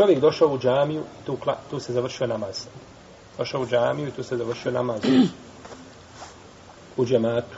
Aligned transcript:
čovjek 0.00 0.20
došao 0.20 0.48
u 0.48 0.58
džamiju, 0.58 1.02
tu, 1.26 1.38
tu 1.70 1.80
se 1.80 1.92
završio 1.92 2.26
namaz. 2.26 2.66
Došao 3.38 3.60
u 3.60 3.66
džamiju 3.66 4.08
i 4.08 4.10
tu 4.10 4.22
se 4.22 4.36
završio 4.36 4.72
namaz. 4.72 5.00
U 6.96 7.04
džematu. 7.04 7.56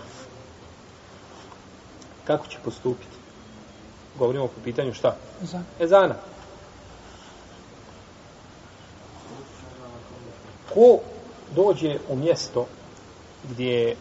Kako 2.24 2.46
će 2.46 2.58
postupiti? 2.64 3.16
Govorimo 4.18 4.46
po 4.46 4.60
pitanju 4.64 4.94
šta? 4.94 5.16
Ezana. 5.42 5.64
Ezana. 5.80 6.14
Ko 10.74 10.98
dođe 11.54 11.98
u 12.08 12.16
mjesto 12.16 12.66
gdje 13.50 13.70
je 13.70 13.96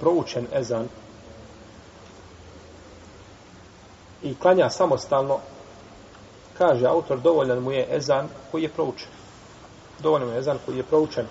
proučen 0.00 0.46
ezan 0.52 0.88
i 4.22 4.34
klanja 4.34 4.70
samostalno, 4.70 5.38
kaže 6.58 6.86
autor, 6.86 7.20
dovoljan 7.20 7.58
mu 7.58 7.72
je 7.72 7.86
ezan 7.96 8.28
koji 8.50 8.62
je 8.62 8.68
proučen. 8.68 9.08
Dovoljan 9.98 10.28
mu 10.28 10.34
je 10.34 10.38
ezan 10.38 10.58
koji 10.66 10.76
je 10.76 10.82
proučen. 10.82 11.26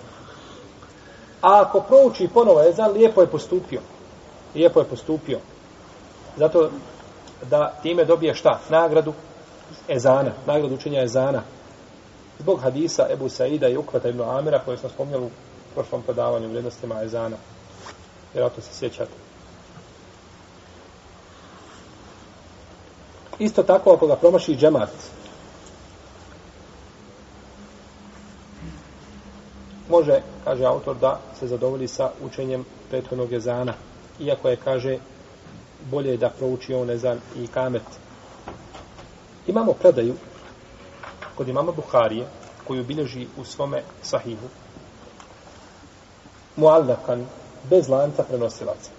A 1.42 1.60
ako 1.62 1.80
prouči 1.80 2.28
ponovo 2.34 2.62
ezan, 2.62 2.92
lijepo 2.92 3.20
je 3.20 3.26
postupio. 3.26 3.80
Lijepo 4.54 4.80
je 4.80 4.86
postupio. 4.86 5.38
Zato 6.36 6.70
da 7.50 7.74
time 7.82 8.04
dobije 8.04 8.34
šta? 8.34 8.60
Nagradu 8.68 9.12
ezana. 9.88 10.30
Nagradu 10.46 10.74
učenja 10.74 11.02
ezana. 11.02 11.42
Zbog 12.38 12.60
hadisa 12.60 13.06
Ebu 13.10 13.28
Saida 13.28 13.68
i 13.68 13.76
Ukvata 13.76 14.08
ibn 14.08 14.20
Amira 14.20 14.58
koje 14.64 14.78
smo 14.78 14.88
spomnjali 14.88 15.24
u 15.24 15.30
prošlom 15.74 16.02
predavanju 16.02 16.46
u 16.46 16.50
vrijednostima 16.50 17.02
ezana. 17.02 17.36
Jer 18.34 18.50
to 18.50 18.60
se 18.60 18.74
sjećate. 18.74 19.27
Isto 23.38 23.62
tako 23.62 23.92
ako 23.92 24.06
ga 24.06 24.16
promaši 24.16 24.56
džemat. 24.56 24.90
Može, 29.88 30.20
kaže 30.44 30.64
autor, 30.64 30.96
da 30.96 31.20
se 31.38 31.46
zadovolji 31.46 31.88
sa 31.88 32.10
učenjem 32.24 32.64
prethodnog 32.90 33.32
jezana. 33.32 33.74
Iako 34.20 34.48
je, 34.48 34.56
kaže, 34.56 34.98
bolje 35.90 36.16
da 36.16 36.30
prouči 36.30 36.74
on 36.74 36.90
ezan 36.90 37.20
i 37.36 37.46
kamet. 37.46 37.82
Imamo 39.46 39.72
predaju 39.72 40.14
kod 41.34 41.48
imama 41.48 41.72
Buharije, 41.72 42.26
koju 42.66 42.84
bilježi 42.84 43.26
u 43.36 43.44
svome 43.44 43.82
sahihu, 44.02 44.48
muallakan, 46.56 47.26
bez 47.70 47.88
lanca 47.88 48.22
prenosilaca. 48.22 48.90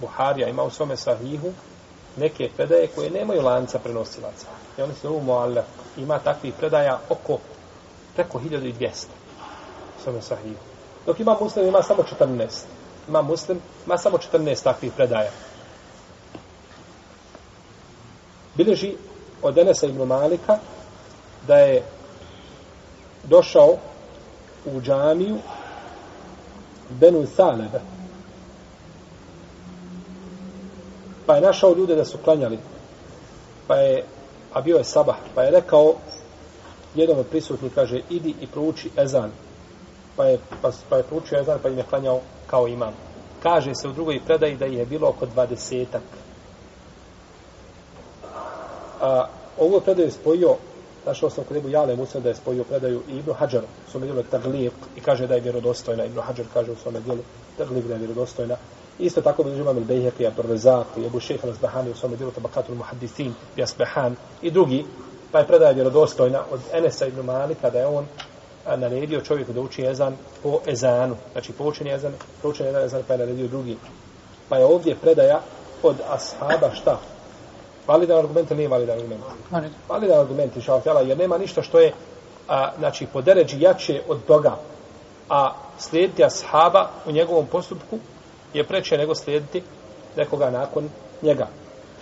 Buharija 0.00 0.48
ima 0.48 0.62
u 0.62 0.70
svome 0.70 0.96
sahihu 0.96 1.52
neke 2.16 2.50
predaje 2.56 2.86
koje 2.86 3.10
nemaju 3.10 3.42
lanca 3.42 3.78
prenosilaca. 3.78 4.46
I 4.78 4.82
oni 4.82 4.94
se 4.94 5.00
zovu 5.02 5.20
muallak. 5.20 5.64
Ima 5.96 6.18
takvih 6.18 6.54
predaja 6.58 7.00
oko 7.08 7.38
preko 8.14 8.38
1200 8.38 9.06
Samo 10.04 10.20
sahiju. 10.20 10.56
Dok 11.06 11.20
ima 11.20 11.36
muslim, 11.40 11.68
ima 11.68 11.82
samo 11.82 12.04
14. 12.20 12.44
Ima 13.08 13.22
muslim, 13.22 13.60
ima 13.86 13.98
samo 13.98 14.18
14 14.32 14.62
takvih 14.62 14.92
predaja. 14.96 15.30
Bileži 18.54 18.96
od 19.42 19.58
Enesa 19.58 19.86
ibn 19.86 20.02
Malika 20.02 20.58
da 21.46 21.56
je 21.56 21.82
došao 23.24 23.76
u 24.64 24.80
džamiju 24.80 25.38
Benu 26.90 27.26
Salebe. 27.36 27.80
Pa 31.26 31.34
je 31.34 31.40
našao 31.40 31.74
ljude 31.74 31.94
da 31.94 32.04
su 32.04 32.18
klanjali. 32.24 32.58
Pa 33.66 33.76
je, 33.76 34.04
a 34.52 34.60
bio 34.60 34.76
je 34.76 34.84
sabah, 34.84 35.16
pa 35.34 35.42
je 35.42 35.50
rekao 35.50 35.94
jedan 36.94 37.18
od 37.18 37.26
prisutnih, 37.26 37.72
kaže, 37.74 38.00
idi 38.10 38.34
i 38.40 38.46
prouči 38.46 38.90
ezan. 38.96 39.30
Pa 40.16 40.24
je, 40.24 40.38
pa, 40.62 40.70
pa 40.88 40.96
je 40.96 41.02
proučio 41.02 41.38
ezan, 41.38 41.58
pa 41.62 41.68
im 41.68 41.78
je 41.78 41.84
klanjao 41.84 42.20
kao 42.46 42.68
imam. 42.68 42.94
Kaže 43.42 43.74
se 43.74 43.88
u 43.88 43.92
drugoj 43.92 44.20
predaji 44.26 44.56
da 44.56 44.64
je 44.64 44.86
bilo 44.86 45.08
oko 45.08 45.26
dvadesetak. 45.26 46.02
A, 49.00 49.26
ovo 49.58 49.80
predaju 49.80 50.08
je 50.08 50.12
spojio 50.12 50.56
Našao 51.06 51.30
sam 51.30 51.44
kod 51.44 51.56
Ebu 51.56 51.68
Jale 51.68 51.96
Musa 51.96 52.20
da 52.20 52.28
je 52.28 52.34
spojio 52.34 52.64
predaju 52.64 53.02
i 53.08 53.16
Ibnu 53.16 53.32
Hadžar 53.32 53.62
u 53.64 53.90
svome 53.90 54.06
dijelu 54.06 54.22
Tagliq 54.32 54.70
i 54.96 55.00
kaže 55.00 55.26
da 55.26 55.34
je 55.34 55.40
vjerodostojna. 55.40 56.04
Ibnu 56.04 56.22
Hadžar 56.22 56.46
kaže 56.54 56.72
u 56.72 56.76
svome 56.76 57.00
djelu 57.00 57.20
Tagliq 57.58 57.82
da 57.88 57.94
je 57.94 57.98
vjerodostojna. 57.98 58.56
Isto 58.98 59.20
tako 59.20 59.42
bi 59.42 59.50
imam 59.50 59.78
il 59.78 59.84
Bejhek 59.84 60.20
i 60.20 60.26
Abdur 60.26 60.44
i 60.96 61.06
Ebu 61.06 61.20
Šeha 61.20 61.46
Nazbahani 61.46 61.90
u 61.90 61.94
svome 61.94 62.16
djelu 62.16 62.32
Tabakatul 62.32 62.74
Muhaddisin 62.74 63.34
i 63.56 63.62
Asbehan 63.62 64.16
i 64.42 64.50
drugi. 64.50 64.84
Pa 65.32 65.38
je 65.38 65.46
predaja 65.46 65.72
vjerodostojna 65.72 66.42
od 66.50 66.60
Enesa 66.72 67.06
ibn 67.06 67.20
Malika 67.20 67.70
da 67.70 67.78
je 67.78 67.86
on 67.86 68.06
naredio 68.76 69.20
čovjeku 69.20 69.52
da 69.52 69.60
uči 69.60 69.86
ezan 69.86 70.16
po 70.42 70.60
ezanu. 70.66 71.16
Znači 71.32 71.52
poučen 71.52 71.86
ezan, 71.86 72.12
poučen 72.42 72.66
jedan 72.66 72.84
ezan 72.84 73.02
pa 73.08 73.14
je 73.14 73.18
naredio 73.18 73.48
drugi. 73.48 73.76
Pa 74.48 74.56
je 74.56 74.64
ovdje 74.64 74.96
predaja 74.96 75.40
od 75.82 75.96
ashaba 76.08 76.74
šta? 76.74 76.98
Validan 77.86 78.18
argument 78.18 78.50
ili 78.50 78.58
nije 78.58 78.68
validan 78.68 78.96
argument? 78.98 79.22
Validan. 79.50 79.74
Validan 79.88 80.20
argument, 80.20 80.56
inša 80.56 80.72
Allah, 80.86 81.08
jer 81.08 81.18
nema 81.18 81.38
ništa 81.38 81.62
što 81.62 81.78
je, 81.80 81.92
a, 82.48 82.72
znači, 82.78 83.06
po 83.12 83.22
deređi 83.22 83.60
jače 83.60 84.02
od 84.08 84.24
toga, 84.26 84.56
a 85.28 85.52
slijediti 85.78 86.24
ashaba 86.24 86.88
u 87.06 87.12
njegovom 87.12 87.46
postupku 87.46 87.98
je 88.54 88.64
preče 88.64 88.98
nego 88.98 89.14
slijediti 89.14 89.62
nekoga 90.16 90.50
nakon 90.50 90.88
njega. 91.22 91.46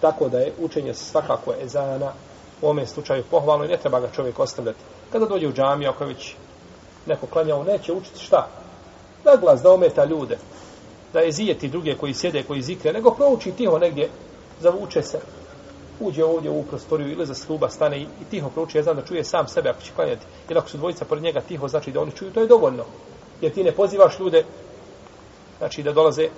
Tako 0.00 0.28
da 0.28 0.38
je 0.38 0.52
učenje 0.60 0.94
svakako 0.94 1.54
ezana 1.62 2.12
u 2.62 2.66
ovom 2.66 2.86
slučaju 2.86 3.24
pohvalno 3.30 3.64
i 3.64 3.68
ne 3.68 3.76
treba 3.76 4.00
ga 4.00 4.08
čovjek 4.16 4.38
ostavljati. 4.38 4.78
Kada 5.12 5.26
dođe 5.26 5.48
u 5.48 5.52
džamiju, 5.52 5.90
ako 5.90 6.04
već 6.04 6.34
neko 7.06 7.26
klanjao, 7.26 7.64
neće 7.64 7.92
učiti 7.92 8.20
šta? 8.20 8.48
Da 9.24 9.36
glas, 9.36 9.62
da 9.62 9.72
ometa 9.72 10.04
ljude, 10.04 10.38
da 11.12 11.20
je 11.20 11.32
zijeti 11.32 11.68
druge 11.68 11.94
koji 11.94 12.14
sjede, 12.14 12.42
koji 12.42 12.62
zikre, 12.62 12.92
nego 12.92 13.10
prouči 13.10 13.52
tiho 13.52 13.78
negdje, 13.78 14.08
zavuče 14.60 15.02
se, 15.02 15.20
uđe 16.02 16.24
ovdje 16.24 16.50
u 16.50 16.62
prostoriju 16.62 17.12
ili 17.12 17.26
za 17.26 17.34
sluba 17.34 17.68
stane 17.68 17.98
i, 17.98 18.02
i 18.02 18.24
tiho 18.30 18.50
prouči, 18.50 18.78
ja 18.78 18.82
znam 18.82 18.96
da 18.96 19.04
čuje 19.04 19.24
sam 19.24 19.48
sebe 19.48 19.68
ako 19.68 19.82
će 19.82 19.92
klanjati. 19.94 20.26
Jer 20.48 20.58
ako 20.58 20.68
su 20.68 20.76
dvojica 20.76 21.04
pored 21.04 21.24
njega 21.24 21.40
tiho, 21.40 21.68
znači 21.68 21.92
da 21.92 22.00
oni 22.00 22.12
čuju, 22.12 22.32
to 22.32 22.40
je 22.40 22.46
dovoljno. 22.46 22.84
Jer 23.40 23.52
ti 23.52 23.64
ne 23.64 23.72
pozivaš 23.72 24.18
ljude, 24.18 24.44
znači 25.58 25.82
da 25.82 25.92
dolaze 25.92 26.28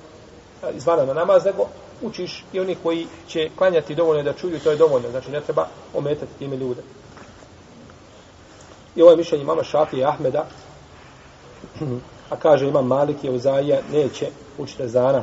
izvana 0.77 1.05
na 1.05 1.15
namaz, 1.15 1.45
nego 1.45 1.67
učiš 2.03 2.45
i 2.53 2.61
oni 2.61 2.77
koji 2.83 3.07
će 3.29 3.51
klanjati 3.59 3.95
dovoljno 3.95 4.23
da 4.23 4.33
čuju, 4.33 4.61
to 4.61 4.71
je 4.71 4.77
dovoljno. 4.77 5.11
Znači 5.11 5.31
ne 5.31 5.41
treba 5.41 5.67
ometati 5.95 6.39
time 6.39 6.57
ljude. 6.57 6.83
I 8.97 9.03
ovo 9.03 9.11
je 9.11 9.17
mišljenje 9.17 9.45
mama 9.45 9.65
Šafi 9.65 9.97
i 9.97 10.05
Ahmeda, 10.05 10.47
a 12.31 12.37
kaže 12.37 12.69
imam 12.69 12.87
Malik 12.87 13.25
je 13.25 13.31
uzaija, 13.31 13.81
neće 13.93 14.29
učite 14.59 14.89
zana. 14.89 15.23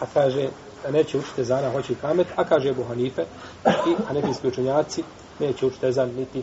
A 0.00 0.04
kaže, 0.14 0.48
neće 0.90 1.18
učiti 1.18 1.40
ezana, 1.40 1.70
hoće 1.70 1.92
i 1.92 1.96
kamet, 1.96 2.26
a 2.36 2.44
kaže 2.44 2.68
Ebu 2.68 2.84
Hanife 2.84 3.24
i 3.66 4.02
hanefijski 4.06 4.48
učenjaci 4.48 5.02
neće 5.38 5.66
učiti 5.66 5.86
ezan 5.86 6.10
niti 6.16 6.42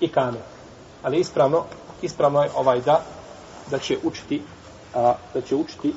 i 0.00 0.08
kamet. 0.08 0.42
Ali 1.02 1.20
ispravno, 1.20 1.64
ispravno 2.02 2.42
je 2.42 2.50
ovaj 2.56 2.80
da, 2.80 3.04
da 3.70 3.78
će 3.78 3.98
učiti, 4.02 4.42
a, 4.94 5.14
da 5.34 5.40
će 5.40 5.54
učiti 5.54 5.94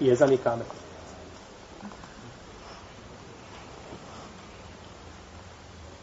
i 0.00 0.10
ezan 0.10 0.32
i 0.32 0.36
kamet. 0.36 0.79